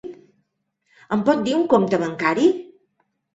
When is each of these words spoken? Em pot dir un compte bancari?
Em 1.17 1.21
pot 1.27 1.43
dir 1.49 1.53
un 1.59 1.67
compte 1.75 2.01
bancari? 2.05 2.49